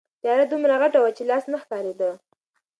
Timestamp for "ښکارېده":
1.63-2.11